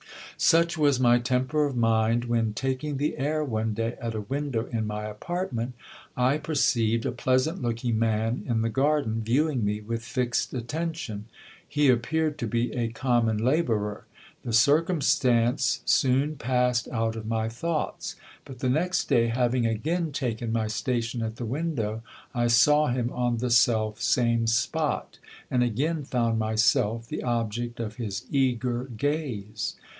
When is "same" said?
24.01-24.47